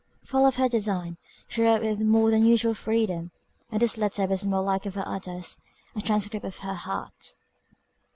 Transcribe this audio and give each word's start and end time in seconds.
Full 0.25 0.47
of 0.47 0.55
her 0.55 0.67
design, 0.67 1.17
she 1.47 1.61
wrote 1.61 1.83
with 1.83 2.01
more 2.01 2.31
than 2.31 2.43
usual 2.43 2.73
freedom; 2.73 3.29
and 3.71 3.79
this 3.79 3.99
letter 3.99 4.25
was 4.25 4.43
like 4.43 4.83
most 4.85 4.87
of 4.87 4.95
her 4.95 5.07
others, 5.07 5.63
a 5.95 6.01
transcript 6.01 6.43
of 6.43 6.57
her 6.57 6.73
heart. 6.73 7.35